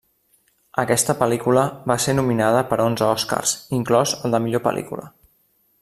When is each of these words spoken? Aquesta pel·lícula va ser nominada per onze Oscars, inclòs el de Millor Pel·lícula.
Aquesta 0.83 1.13
pel·lícula 1.19 1.65
va 1.91 1.97
ser 2.07 2.15
nominada 2.21 2.65
per 2.71 2.81
onze 2.87 3.05
Oscars, 3.19 3.55
inclòs 3.81 4.15
el 4.23 4.35
de 4.37 4.41
Millor 4.47 4.65
Pel·lícula. 4.71 5.07